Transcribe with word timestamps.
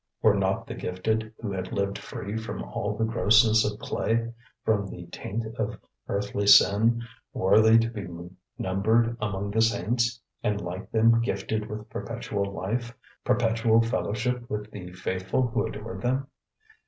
Were 0.23 0.33
not 0.33 0.65
the 0.65 0.73
gifted, 0.73 1.31
who 1.39 1.51
had 1.51 1.71
lived 1.71 1.99
free 1.99 2.35
from 2.35 2.63
all 2.63 2.97
the 2.97 3.03
grossness 3.05 3.63
of 3.63 3.77
clay, 3.77 4.33
from 4.65 4.87
the 4.87 5.05
taint 5.11 5.45
of 5.57 5.77
earthly 6.09 6.47
sin, 6.47 7.03
worthy 7.33 7.77
to 7.77 7.87
be 7.87 8.07
numbered 8.57 9.15
among 9.21 9.51
the 9.51 9.61
saints, 9.61 10.19
and 10.41 10.59
like 10.59 10.89
them 10.91 11.21
gifted 11.21 11.69
with 11.69 11.87
perpetual 11.91 12.45
life, 12.51 12.97
perpetual 13.23 13.79
fellowship 13.79 14.49
with 14.49 14.71
the 14.71 14.91
faithful 14.91 15.45
who 15.49 15.67
adored 15.67 16.01
them? 16.01 16.25